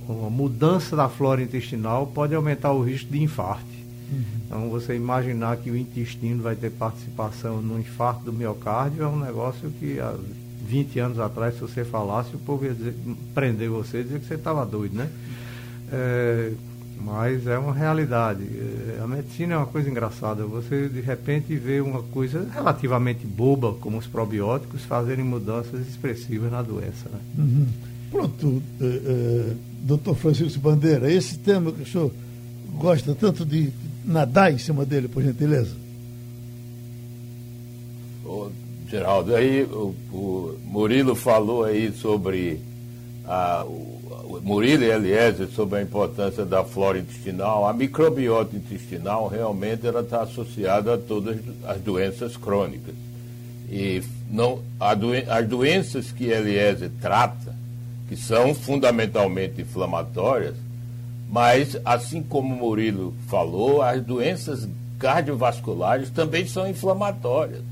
[0.08, 3.79] uma mudança da flora intestinal pode aumentar o risco de infarto.
[4.10, 4.24] Uhum.
[4.46, 9.18] Então, você imaginar que o intestino vai ter participação no infarto do miocárdio é um
[9.18, 10.14] negócio que há
[10.66, 12.94] 20 anos atrás, se você falasse, o povo ia dizer,
[13.34, 15.10] prender você e dizer que você estava doido, né?
[15.92, 16.52] É,
[17.02, 18.42] mas é uma realidade.
[18.42, 20.44] É, a medicina é uma coisa engraçada.
[20.44, 26.62] Você, de repente, vê uma coisa relativamente boba, como os probióticos, fazerem mudanças expressivas na
[26.62, 27.08] doença.
[27.10, 27.18] Né?
[27.38, 27.66] Uhum.
[28.10, 32.12] Pronto, é, é, doutor Francisco Bandeira, esse tema que o senhor
[32.74, 33.72] gosta tanto de
[34.10, 35.74] nadar em cima dele, por gentileza?
[38.24, 38.50] Ô,
[38.88, 42.60] Geraldo, aí o, o, Murilo falou aí sobre
[43.24, 47.66] a, o, Murilo e Eliezer sobre a importância da flora intestinal.
[47.66, 52.94] A microbiota intestinal realmente ela está associada a todas as doenças crônicas.
[53.68, 54.60] E não,
[54.98, 57.54] doen as doenças que Eliezer trata,
[58.08, 60.56] que são fundamentalmente inflamatórias,
[61.30, 67.62] mas, assim como o Murilo falou, as doenças cardiovasculares também são inflamatórias.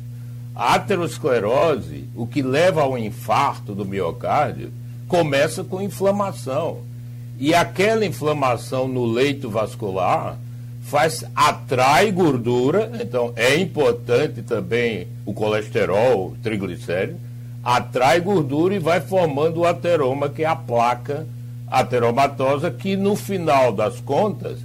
[0.55, 4.73] A aterosclerose, o que leva ao infarto do miocárdio,
[5.09, 6.79] começa com inflamação.
[7.37, 10.39] E aquela inflamação no leito vascular
[10.83, 17.19] faz atrai gordura, então é importante também o colesterol, o
[17.63, 21.27] atrai gordura e vai formando o ateroma, que é a placa
[21.71, 24.59] ateromatosa que no final das contas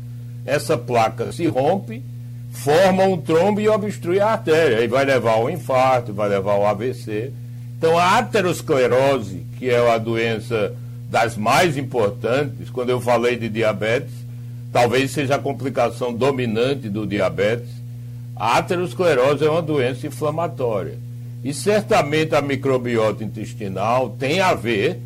[0.45, 2.03] essa placa se rompe,
[2.51, 4.77] forma um trombo e obstrui a artéria.
[4.77, 7.31] Aí vai levar ao infarto, vai levar ao AVC.
[7.77, 10.73] Então a aterosclerose, que é a doença
[11.09, 14.13] das mais importantes, quando eu falei de diabetes,
[14.71, 17.69] talvez seja a complicação dominante do diabetes.
[18.35, 20.97] A aterosclerose é uma doença inflamatória.
[21.43, 24.99] E certamente a microbiota intestinal tem a ver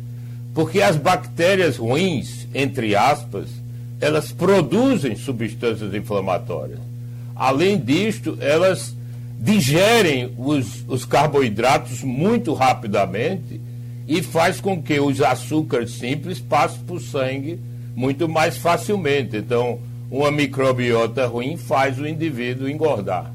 [0.58, 3.48] porque as bactérias ruins, entre aspas,
[4.00, 6.80] elas produzem substâncias inflamatórias.
[7.36, 8.92] Além disto, elas
[9.38, 13.60] digerem os, os carboidratos muito rapidamente
[14.08, 17.60] e faz com que os açúcares simples passem para o sangue
[17.94, 19.36] muito mais facilmente.
[19.36, 19.78] Então,
[20.10, 23.32] uma microbiota ruim faz o indivíduo engordar.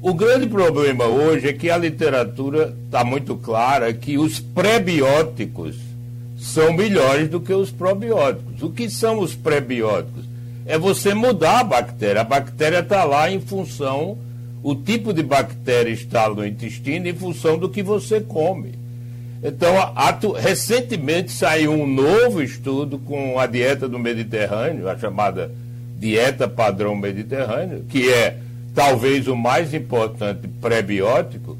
[0.00, 5.83] O grande problema hoje é que a literatura está muito clara que os prebióticos
[6.44, 8.62] são melhores do que os probióticos.
[8.62, 10.24] O que são os prebióticos?
[10.66, 12.20] É você mudar a bactéria.
[12.20, 14.18] A bactéria está lá em função,
[14.62, 18.74] o tipo de bactéria está no intestino em função do que você come.
[19.42, 19.74] Então,
[20.34, 25.50] recentemente saiu um novo estudo com a dieta do Mediterrâneo, a chamada
[25.98, 28.36] dieta padrão mediterrâneo, que é
[28.74, 31.56] talvez o mais importante prebiótico.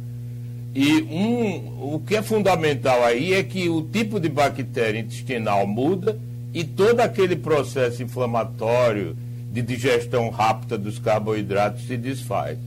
[0.74, 6.18] E um, o que é fundamental aí é que o tipo de bactéria intestinal muda
[6.52, 9.16] e todo aquele processo inflamatório
[9.52, 12.58] de digestão rápida dos carboidratos se desfaz.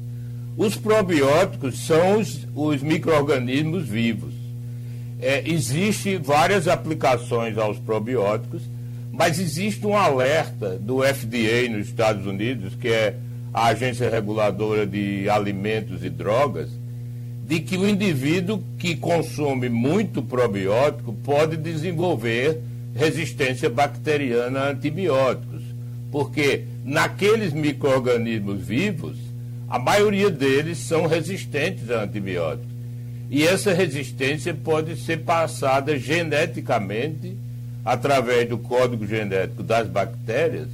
[0.56, 4.34] Os probióticos são os, os micro-organismos vivos.
[5.20, 8.62] É, Existem várias aplicações aos probióticos,
[9.12, 13.15] mas existe um alerta do FDA nos Estados Unidos, que é
[13.54, 16.70] a Agência Reguladora de Alimentos e Drogas,
[17.47, 22.60] de que o indivíduo que consome muito probiótico pode desenvolver
[22.93, 25.62] resistência bacteriana a antibióticos,
[26.12, 29.17] porque naqueles micro-organismos vivos,
[29.69, 32.67] a maioria deles são resistentes a antibióticos.
[33.29, 37.36] E essa resistência pode ser passada geneticamente
[37.86, 40.67] através do código genético das bactérias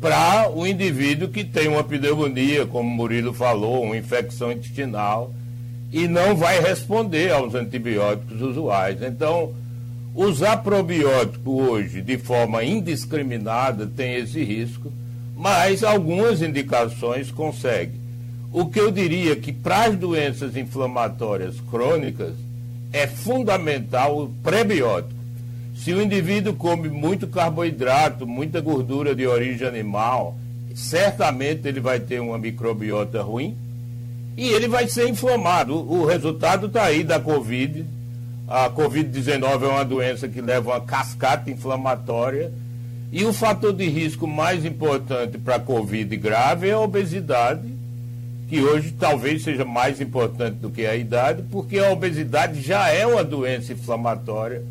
[0.00, 5.32] para o indivíduo que tem uma pneumonia, como o Murilo falou, uma infecção intestinal,
[5.92, 9.02] e não vai responder aos antibióticos usuais.
[9.02, 9.54] Então,
[10.14, 14.92] usar probiótico hoje de forma indiscriminada tem esse risco,
[15.36, 17.98] mas algumas indicações conseguem.
[18.52, 22.34] O que eu diria que para as doenças inflamatórias crônicas
[22.92, 25.18] é fundamental o prebiótico.
[25.76, 30.36] Se o indivíduo come muito carboidrato, muita gordura de origem animal,
[30.74, 33.56] certamente ele vai ter uma microbiota ruim
[34.38, 35.74] e ele vai ser inflamado.
[35.74, 37.84] O, o resultado está aí da Covid.
[38.46, 42.52] A Covid-19 é uma doença que leva uma cascata inflamatória.
[43.10, 47.68] E o fator de risco mais importante para a Covid grave é a obesidade,
[48.48, 53.04] que hoje talvez seja mais importante do que a idade, porque a obesidade já é
[53.04, 54.62] uma doença inflamatória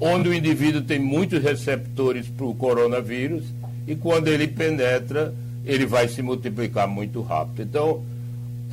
[0.00, 3.44] onde o indivíduo tem muitos receptores para o coronavírus
[3.86, 5.32] e quando ele penetra,
[5.64, 7.62] ele vai se multiplicar muito rápido.
[7.62, 8.02] Então,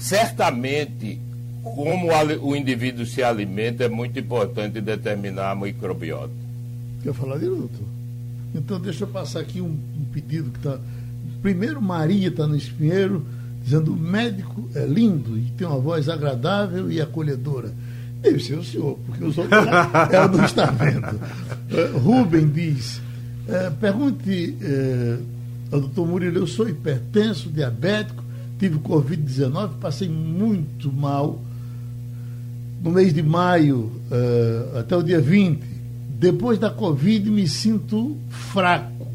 [0.03, 1.17] certamente,
[1.63, 2.09] como
[2.41, 6.33] o indivíduo se alimenta, é muito importante determinar a microbiota.
[7.01, 7.87] Quer falar disso, doutor?
[8.53, 10.77] Então, deixa eu passar aqui um, um pedido que está.
[11.41, 13.25] Primeiro, Maria está no espinheiro,
[13.63, 17.73] dizendo: o médico é lindo e tem uma voz agradável e acolhedora
[18.21, 19.59] Deve ser o senhor, porque os outros
[20.11, 21.15] ela não está vendo.
[21.15, 25.23] Uh, Rubem diz: uh, pergunte uh,
[25.71, 28.22] ao doutor Murilo, eu sou hipertenso, diabético,
[28.63, 31.41] tive Covid-19, passei muito mal
[32.82, 33.91] no mês de maio
[34.80, 35.62] até o dia 20.
[36.17, 39.06] Depois da Covid me sinto fraco,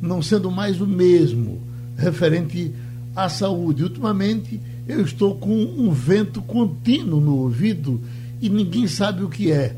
[0.00, 1.60] não sendo mais o mesmo,
[1.94, 2.72] referente
[3.14, 3.82] à saúde.
[3.82, 8.00] Ultimamente eu estou com um vento contínuo no ouvido
[8.40, 9.76] e ninguém sabe o que é.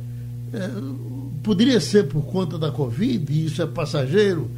[0.52, 0.70] é
[1.42, 4.48] poderia ser por conta da Covid, e isso é passageiro.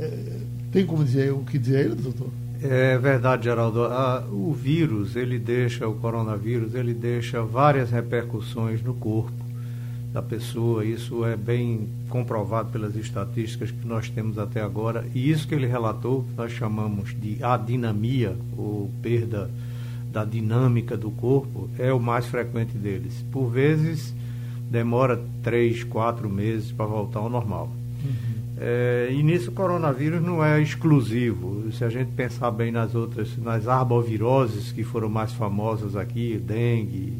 [0.00, 0.38] É,
[0.72, 2.30] tem como dizer o que dizer, doutor?
[2.62, 3.80] É verdade, Geraldo.
[4.32, 9.32] O vírus, ele deixa, o coronavírus, ele deixa várias repercussões no corpo
[10.12, 10.84] da pessoa.
[10.84, 15.06] Isso é bem comprovado pelas estatísticas que nós temos até agora.
[15.14, 19.50] E isso que ele relatou, nós chamamos de adinamia, ou perda
[20.10, 23.24] da dinâmica do corpo é o mais frequente deles.
[23.30, 24.14] Por vezes
[24.70, 27.70] demora três, quatro meses para voltar ao normal.
[28.02, 28.37] Uhum.
[28.60, 31.70] É, e nisso o coronavírus não é exclusivo.
[31.70, 37.12] Se a gente pensar bem nas outras, nas arboviroses que foram mais famosas aqui, dengue,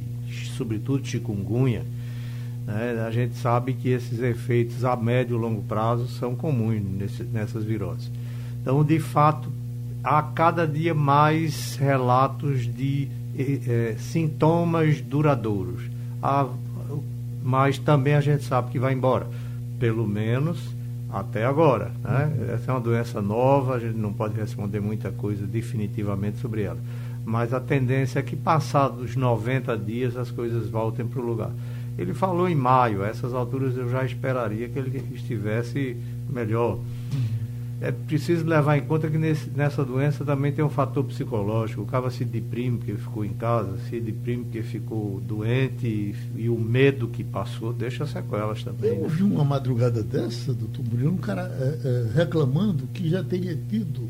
[0.57, 1.85] sobretudo chikungunya,
[2.67, 7.23] né, a gente sabe que esses efeitos a médio e longo prazo são comuns nesse,
[7.23, 8.11] nessas viroses.
[8.61, 9.49] Então, de fato,
[10.03, 15.83] há cada dia mais relatos de eh, sintomas duradouros.
[16.21, 16.49] Há,
[17.45, 19.29] mas também a gente sabe que vai embora,
[19.79, 20.78] pelo menos
[21.11, 21.93] até agora.
[22.03, 22.53] Né?
[22.55, 26.79] Essa é uma doença nova, a gente não pode responder muita coisa definitivamente sobre ela.
[27.25, 31.51] Mas a tendência é que, passados 90 dias, as coisas voltem para o lugar.
[31.99, 35.97] Ele falou em maio, a essas alturas eu já esperaria que ele estivesse
[36.29, 36.79] melhor
[37.81, 41.83] é preciso levar em conta que nesse, nessa doença também tem um fator psicológico.
[41.83, 46.49] O cara se deprime porque ficou em casa, se deprime porque ficou doente e, e
[46.49, 48.91] o medo que passou deixa sequelas também.
[48.91, 49.35] Eu ouvi né?
[49.35, 54.09] uma madrugada dessa, doutor Murilo, um cara é, é, reclamando que já teria tido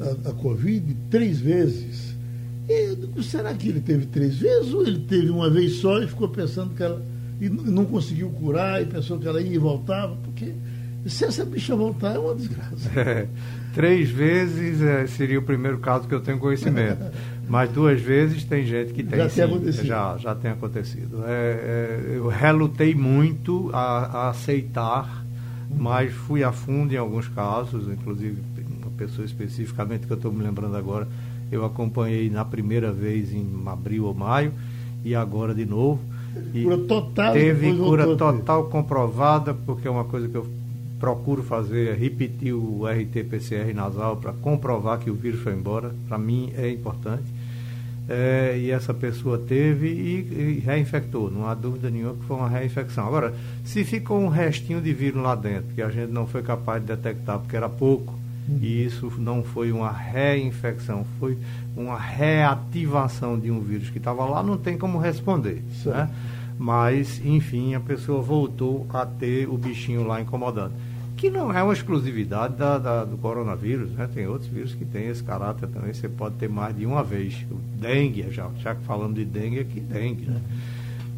[0.00, 2.14] a, a Covid três vezes
[2.68, 6.28] E, será que ele teve três vezes ou ele teve uma vez só e ficou
[6.28, 7.00] pensando que ela.
[7.40, 10.16] e não conseguiu curar e pensou que ela ia e voltava?
[11.06, 12.90] Se essa bicha voltar é uma desgraça.
[12.98, 13.26] É,
[13.74, 17.04] três vezes é, seria o primeiro caso que eu tenho conhecimento.
[17.48, 19.18] Mas duas vezes tem gente que tem.
[19.18, 19.86] Já sim, tem acontecido.
[19.86, 21.24] Já, já tem acontecido.
[21.24, 25.24] É, é, eu relutei muito a, a aceitar,
[25.78, 28.42] mas fui a fundo em alguns casos, inclusive
[28.82, 31.06] uma pessoa especificamente que eu estou me lembrando agora,
[31.52, 34.52] eu acompanhei na primeira vez em abril ou maio,
[35.04, 36.00] e agora de novo.
[36.52, 37.32] E cura total.
[37.32, 40.46] Teve cura total comprovada, porque é uma coisa que eu
[40.98, 45.94] procuro fazer, é repetir o RT-PCR nasal para comprovar que o vírus foi embora.
[46.08, 47.24] Para mim é importante
[48.08, 51.30] é, e essa pessoa teve e, e, reinfectou.
[51.30, 53.06] Não há dúvida nenhuma que foi uma reinfecção.
[53.06, 53.34] Agora,
[53.64, 56.88] se ficou um restinho de vírus lá dentro, que a gente não foi capaz de
[56.88, 58.14] detectar porque era pouco,
[58.48, 58.58] uhum.
[58.62, 61.36] e isso não foi uma reinfecção, foi
[61.76, 65.62] uma reativação de um vírus que estava lá, não tem como responder.
[65.84, 66.08] Né?
[66.58, 70.72] Mas, enfim, a pessoa voltou a ter o bichinho lá incomodando
[71.16, 74.08] que não é uma exclusividade da, da, do coronavírus, né?
[74.12, 77.34] Tem outros vírus que têm esse caráter também, você pode ter mais de uma vez.
[77.50, 80.42] O dengue, já, já que falando de dengue, aqui dengue, né?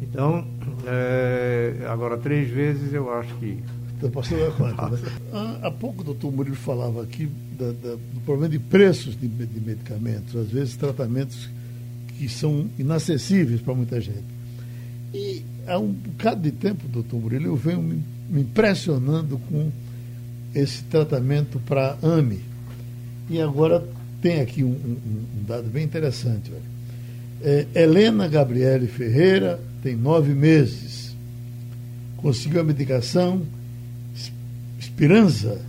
[0.01, 0.47] Então,
[0.85, 3.59] é, agora três vezes eu acho que.
[3.97, 5.11] Então, passou a conta, né?
[5.33, 9.59] há, há pouco o doutor Murilo falava aqui da, do problema de preços de, de
[9.59, 11.49] medicamentos, às vezes tratamentos
[12.17, 14.23] que são inacessíveis para muita gente.
[15.13, 19.69] E há um bocado de tempo, doutor Murilo, eu venho me, me impressionando com
[20.53, 22.41] esse tratamento para AME.
[23.29, 23.83] E agora
[24.21, 26.51] tem aqui um, um, um dado bem interessante.
[27.41, 31.15] É, Helena Gabriele Ferreira tem nove meses.
[32.17, 33.41] Conseguiu a medicação
[34.79, 35.61] Espiranza.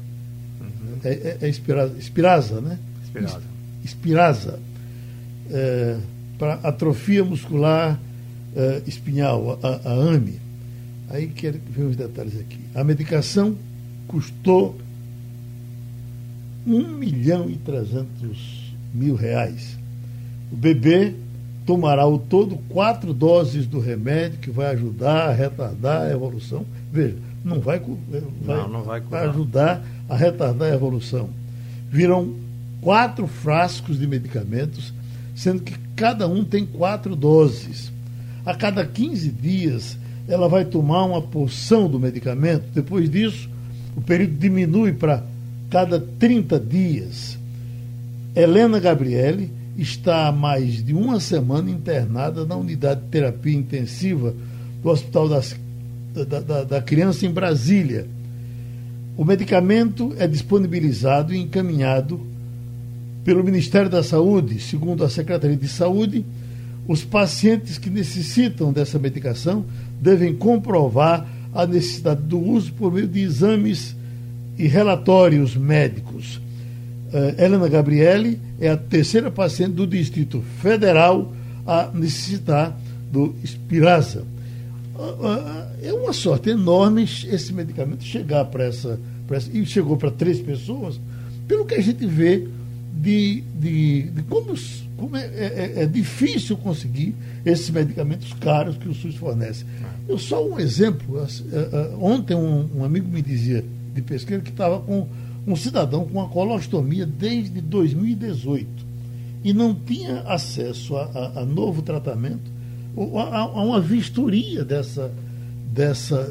[0.61, 0.99] Uhum.
[1.05, 2.78] É, é, é Espiraza, Espiraza, né?
[3.05, 3.43] Espiraza.
[3.85, 4.59] Espiraza.
[5.51, 5.99] É,
[6.39, 8.01] para atrofia muscular
[8.57, 10.41] é, espinhal, a, a AME.
[11.11, 12.59] Aí quero ver os detalhes aqui.
[12.74, 13.57] A medicação
[14.11, 14.77] custou
[16.67, 19.79] 1 milhão e 300 mil reais.
[20.51, 21.15] O bebê
[21.65, 26.67] tomará ao todo quatro doses do remédio que vai ajudar a retardar a evolução.
[26.93, 31.31] Veja, não vai, vai, não, não vai, vai ajudar a retardar a evolução.
[31.89, 32.35] Virão
[32.81, 34.93] quatro frascos de medicamentos,
[35.37, 37.93] sendo que cada um tem quatro doses.
[38.45, 39.97] A cada 15 dias,
[40.27, 42.65] ela vai tomar uma porção do medicamento.
[42.75, 43.50] Depois disso,
[43.97, 45.24] o período diminui para
[45.68, 47.38] cada 30 dias.
[48.34, 54.34] Helena Gabriele está há mais de uma semana internada na unidade de terapia intensiva
[54.82, 55.57] do Hospital das,
[56.14, 58.07] da, da, da Criança em Brasília.
[59.16, 62.20] O medicamento é disponibilizado e encaminhado
[63.24, 66.24] pelo Ministério da Saúde, segundo a Secretaria de Saúde.
[66.88, 69.64] Os pacientes que necessitam dessa medicação
[70.01, 73.97] devem comprovar a necessidade do uso por meio de exames
[74.59, 76.41] e relatórios médicos.
[77.13, 81.33] Uh, Helena Gabriele é a terceira paciente do Distrito Federal
[81.67, 82.79] a necessitar
[83.11, 84.25] do Spiraza.
[84.95, 90.11] Uh, uh, é uma sorte enorme esse medicamento chegar para essa, essa, E chegou para
[90.11, 91.01] três pessoas,
[91.49, 92.47] pelo que a gente vê
[92.93, 94.55] de, de, de como,
[94.97, 97.14] como é, é, é, difícil conseguir
[97.45, 99.64] esses medicamentos caros que o SUS fornece.
[100.09, 101.24] Eu só um exemplo.
[102.01, 103.64] Ontem um, um amigo me dizia
[103.95, 105.09] de pesqueiro que estava com
[105.47, 108.68] um cidadão com uma colostomia desde 2018
[109.43, 112.51] e não tinha acesso a, a, a novo tratamento,
[113.16, 115.11] a, a, uma vistoria dessa,
[115.72, 116.28] dessa,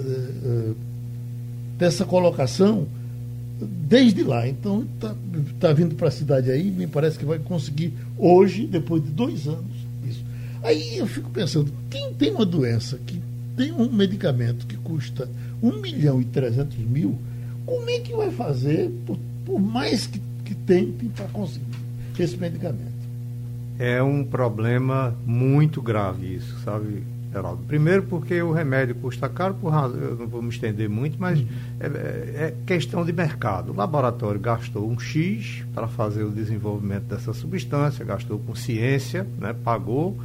[1.77, 2.87] dessa colocação
[3.65, 4.47] desde lá.
[4.47, 5.15] Então está
[5.59, 9.47] tá vindo para a cidade aí, me parece que vai conseguir hoje, depois de dois
[9.47, 9.75] anos,
[10.07, 10.23] isso.
[10.63, 13.21] Aí eu fico pensando, quem tem uma doença que
[13.55, 15.29] tem um medicamento que custa
[15.61, 17.17] 1 milhão e 300 mil,
[17.65, 21.65] como é que vai fazer, por, por mais que, que tente, para conseguir
[22.17, 22.99] esse medicamento?
[23.77, 27.63] É um problema muito grave isso, sabe, Geraldo?
[27.67, 31.39] Primeiro porque o remédio custa caro, por razão, eu não vou me estender muito, mas
[31.39, 31.47] uhum.
[31.79, 33.71] é, é, questão de mercado.
[33.71, 39.53] O laboratório gastou um X para fazer o desenvolvimento dessa substância, gastou com ciência, né,
[39.63, 40.17] pagou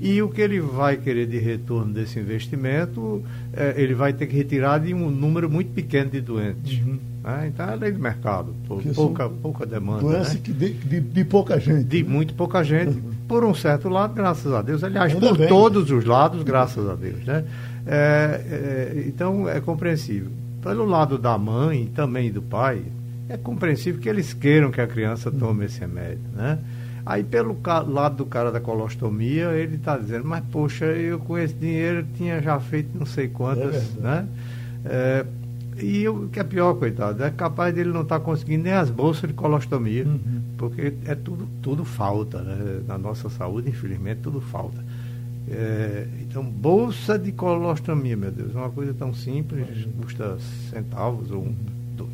[0.00, 3.22] e o que ele vai querer de retorno desse investimento,
[3.52, 6.78] é, ele vai ter que retirar de um número muito pequeno de doentes.
[6.84, 6.98] Uhum.
[7.22, 7.48] Né?
[7.48, 8.54] Então é lei do mercado,
[8.94, 10.02] pouca, pouca demanda.
[10.02, 10.40] Doença né?
[10.42, 11.84] de, de, de, pouca gente.
[11.84, 12.08] De né?
[12.08, 13.02] muito pouca gente.
[13.26, 14.84] Por um certo lado, graças a Deus.
[14.84, 15.48] Aliás, Ainda por bem.
[15.48, 17.24] todos os lados, graças a Deus.
[17.24, 17.44] Né?
[17.86, 20.30] É, é, então é compreensível.
[20.62, 22.82] Pelo lado da mãe e também do pai,
[23.28, 26.24] é compreensível que eles queiram que a criança tome esse remédio.
[26.34, 26.58] Né?
[27.06, 27.56] Aí, pelo
[27.86, 32.40] lado do cara da colostomia, ele está dizendo, mas poxa, eu com esse dinheiro tinha
[32.40, 34.26] já feito não sei quantas, é né?
[35.78, 38.90] E o que é pior, coitado, é capaz dele não estar tá conseguindo nem as
[38.90, 40.40] bolsas de colostomia, uhum.
[40.56, 42.80] porque é tudo, tudo falta, né?
[42.86, 44.84] Na nossa saúde, infelizmente, tudo falta.
[45.48, 50.38] É, então, bolsa de colostomia, meu Deus, é uma coisa tão simples, custa
[50.70, 51.54] centavos ou um,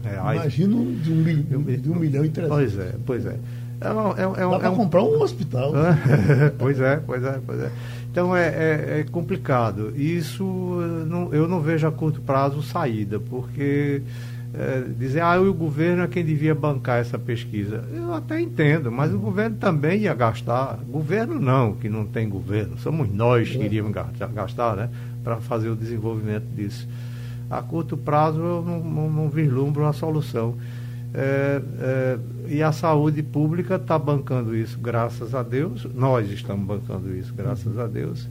[0.03, 0.41] reais.
[0.41, 2.49] Imagina de um, de um milhão e trezentos.
[2.57, 3.39] Pois é, pois é.
[3.81, 3.89] É,
[4.21, 5.73] é, é, Dá para é comprar um hospital.
[6.59, 7.71] pois é, pois é, pois é.
[8.11, 9.93] Então é, é, é complicado.
[9.97, 10.45] Isso
[11.07, 14.03] não, eu não vejo a curto prazo saída, porque
[14.53, 17.85] é, dizer, ah, o governo é quem devia bancar essa pesquisa.
[17.95, 20.81] Eu até entendo, mas o governo também ia gastar.
[20.89, 22.77] Governo não, que não tem governo.
[22.79, 23.93] Somos nós que iríamos
[24.35, 24.91] gastar, né?
[25.23, 26.89] Para fazer o desenvolvimento disso.
[27.49, 30.57] A curto prazo eu não, não, não vislumbro uma solução.
[31.13, 35.87] É, é, e a saúde pública está bancando isso, graças a Deus.
[35.95, 38.29] Nós estamos bancando isso, graças a Deus.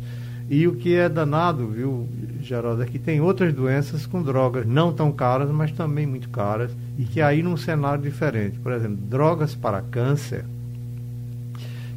[0.49, 2.07] E o que é danado, viu,
[2.41, 6.71] Geraldo, é que tem outras doenças com drogas não tão caras, mas também muito caras,
[6.97, 8.57] e que aí num cenário diferente.
[8.57, 10.43] Por exemplo, drogas para câncer,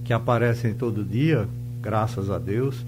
[0.05, 1.49] que aparecem todo dia,
[1.81, 2.85] graças a Deus,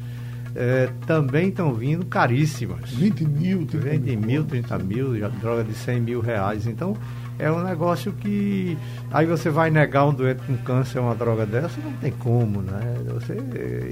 [0.54, 2.90] é, também estão vindo caríssimas.
[2.90, 6.66] 20 mil, 30 20 mil, mil 30 mil, já, droga de 100 mil reais.
[6.66, 6.94] Então,
[7.38, 8.76] é um negócio que.
[9.10, 12.80] Aí você vai negar um doente com câncer uma droga dessa, não tem como, né?
[13.14, 13.36] Você,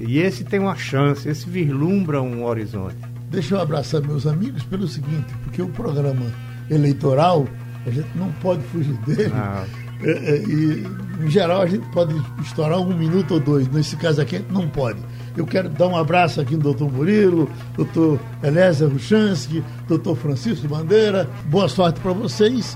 [0.07, 2.97] e esse tem uma chance, esse vislumbra um horizonte.
[3.29, 6.25] Deixa eu abraçar meus amigos pelo seguinte, porque o programa
[6.69, 7.47] eleitoral,
[7.85, 9.33] a gente não pode fugir dele.
[10.03, 10.85] É, é, e,
[11.21, 13.67] em geral, a gente pode estourar um minuto ou dois.
[13.69, 14.99] Nesse caso aqui, a gente não pode.
[15.35, 21.27] Eu quero dar um abraço aqui no doutor Murilo, doutor Elésia Ruchansky, doutor Francisco Bandeira.
[21.45, 22.75] Boa sorte para vocês.